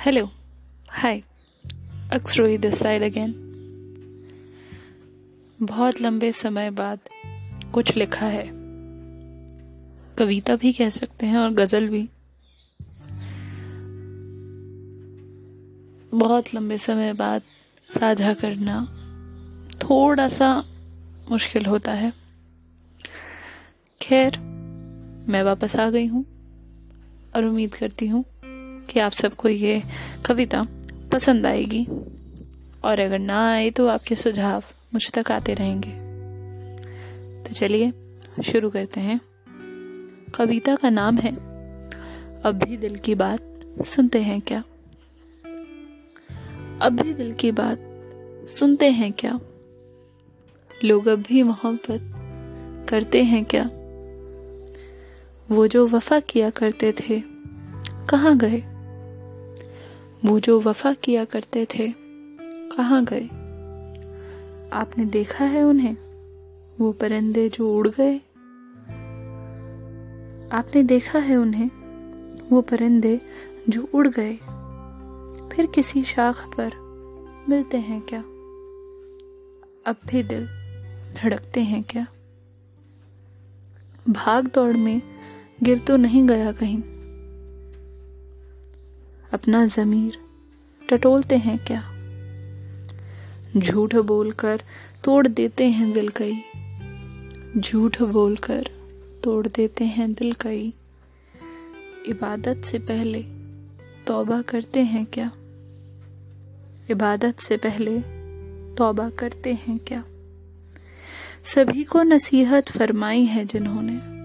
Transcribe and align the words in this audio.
Hello 0.00 0.30
hi 0.88 1.22
अक्सरोही 2.12 2.58
this 2.58 2.78
side 2.78 3.02
again 3.02 3.32
बहुत 5.62 6.00
लंबे 6.00 6.32
समय 6.32 6.70
बाद 6.70 6.98
कुछ 7.74 7.96
लिखा 7.96 8.26
है। 8.26 8.46
कविता 10.16 10.56
भी 10.56 10.72
कह 10.72 10.88
सकते 10.88 11.26
हैं 11.26 11.38
और 11.38 11.50
गज़ल 11.50 11.88
भी। 11.88 12.08
बहुत 16.18 16.54
लंबे 16.54 16.78
समय 16.78 17.12
बाद 17.12 17.42
साझा 17.98 18.34
करना 18.34 18.84
थोड़ा 19.82 20.28
सा 20.28 20.64
मुश्किल 21.30 21.66
होता 21.66 21.92
है। 21.92 22.12
खैर, 24.00 24.38
मैं 25.28 25.42
वापस 25.42 25.76
आ 25.76 25.90
गई 25.90 26.06
हूँ 26.06 26.24
और 27.36 27.44
उम्मीद 27.44 27.74
करती 27.74 28.06
हूँ 28.06 28.24
कि 28.90 29.00
आप 29.00 29.12
सबको 29.12 29.48
ये 29.48 29.82
कविता 30.26 30.66
पसंद 31.12 31.46
आएगी। 31.46 31.86
और 32.84 32.98
अगर 32.98 33.18
ना 33.18 33.52
आए 33.52 33.70
तो 33.70 33.86
आपके 33.86 34.14
सुझाव 34.14 34.64
मुझ 34.94 35.12
तक 35.12 35.32
आते 35.32 35.54
रहेंगे। 35.54 36.06
तो 37.42 37.54
चलिए, 37.54 37.92
शुरू 38.44 38.70
करते 38.70 39.00
हैं। 39.00 39.20
कविता 40.34 40.76
का 40.76 40.90
नाम 40.90 41.16
है, 41.16 41.32
अब 42.42 42.60
भी 42.64 42.76
दिल 42.76 42.96
की 42.96 43.14
बात 43.14 43.60
सुनते 43.86 44.20
हैं 44.20 44.40
क्या? 44.40 44.64
अब 46.82 46.98
भी 47.02 47.12
दिल 47.14 47.32
की 47.32 47.52
बात 47.52 47.78
सुनते 48.48 48.90
हैं 48.90 49.12
क्या? 49.12 49.40
लोग 50.84 51.06
अब 51.06 51.18
भी 51.18 51.42
मोहब्बत 51.42 52.12
करते 52.88 53.22
हैं 53.22 53.44
क्या? 53.44 53.70
वो 55.50 55.66
जो 55.66 55.86
वफा 55.86 56.20
किया 56.20 56.50
करते 56.50 56.92
थे, 56.92 57.22
कहाँ 58.10 58.38
गए? 58.38 58.75
वो 60.24 60.40
जो 60.40 60.60
वफा 60.60 60.92
किया 60.92 61.24
करते 61.24 61.64
थे, 61.64 61.94
कहाँ 62.76 63.04
गए? 63.04 63.26
आपने 64.72 65.04
देखा 65.04 65.44
है 65.44 65.62
उन्हें? 65.62 65.96
वो 66.80 66.92
परिंदे 66.92 67.48
जो 67.48 67.76
उड़ 67.76 67.88
गए? 67.88 68.18
आपने 70.52 70.82
देखा 70.82 71.18
है 71.18 71.36
उन्हें? 71.36 71.70
वो 72.52 72.60
परिंदे 72.60 73.20
जो 73.68 73.88
उड़ 73.94 74.08
गए? 74.08 74.34
फिर 75.56 75.66
किसी 75.66 76.04
शाख 76.04 76.46
पर 76.60 76.72
मिलते 77.48 77.76
हैं 77.76 78.00
क्या? 78.00 78.20
अब 79.86 79.96
भी 80.06 80.22
दिल 80.22 80.46
धड़कते 81.16 81.60
हैं 81.60 81.82
क्या? 81.82 82.06
भाग 84.08 84.48
दौड़ 84.54 84.76
में 84.76 85.02
गिर 85.62 85.78
तो 85.78 85.96
नहीं 85.96 86.28
गया 86.28 86.52
कहीं। 86.52 86.95
अपना 89.32 89.66
ज़मीर, 89.66 90.18
टटोलते 90.90 91.36
हैं 91.36 91.58
क्या? 91.58 91.92
झूठ 93.60 93.94
बोलकर 93.94 94.62
तोड़ 95.04 95.26
देते 95.26 95.64
हैं 95.64 95.92
दिल 95.92 96.08
कई। 96.08 96.34
झूठ 97.60 98.02
बोलकर 98.02 98.68
तोड़ 99.24 99.46
देते 99.46 99.84
हैं 99.84 100.12
दिल 100.12 100.32
कई। 100.32 100.74
इबादत 102.06 102.62
से 102.64 102.78
पहले 102.78 103.22
तौबा 104.06 104.42
करते 104.42 104.80
हैं 104.80 105.06
क्या? 105.06 105.32
इबादत 106.90 107.40
से 107.40 107.56
पहले 107.56 108.00
तौबा 108.74 109.10
करते 109.10 109.52
हैं 109.52 109.78
क्या? 109.78 110.04
सभी 111.44 111.84
को 111.84 112.02
नसीहत 112.02 112.68
फरमाई 112.68 113.24
है 113.24 113.44
जिन्होंने। 113.44 114.16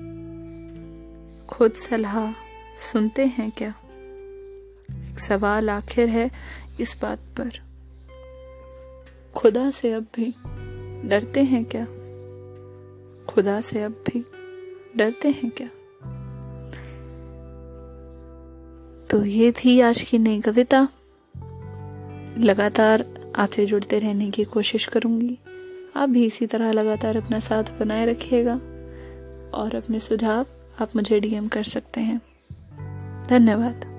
खुद 1.45 1.71
सलाह 1.71 2.31
सुनते 2.91 3.25
हैं 3.25 3.51
क्या? 3.51 3.73
सवाल 5.17 5.69
आखिर 5.69 6.09
है 6.09 6.31
इस 6.79 6.97
बात 7.01 7.19
पर। 7.19 7.51
खुदा 9.35 9.71
से 9.71 9.93
अब 9.93 10.07
भी 10.15 10.35
डरते 11.09 11.43
हैं 11.43 11.65
क्या? 11.65 11.85
खुदा 13.25 13.61
से 13.61 13.83
अब 13.83 13.91
भी 13.91 14.25
डरते 14.97 15.29
हैं 15.29 15.51
क्या? 15.51 15.67
तो 19.09 19.25
ये 19.25 19.51
थी 19.51 19.81
आज 19.81 20.01
की 20.01 20.17
नई 20.17 20.41
कविता। 20.41 20.87
लगातार 22.37 23.31
आपसे 23.35 23.65
जुड़ते 23.65 23.99
रहने 23.99 24.31
की 24.31 24.43
कोशिश 24.43 24.85
करूँगी। 24.85 25.39
आप 25.95 26.09
भी 26.09 26.25
इसी 26.25 26.47
तरह 26.47 26.71
लगातार 26.71 27.17
अपना 27.17 27.39
साथ 27.39 27.63
बनाए 27.63 28.05
रखिएगा 28.05 28.53
और 29.57 29.75
अपने 29.75 29.99
सुझाव 29.99 30.45
आप 30.81 30.95
मुझे 30.95 31.19
डीएम 31.19 31.47
कर 31.47 31.63
सकते 31.63 32.01
हैं। 32.01 32.21
धन्यवाद। 33.27 33.90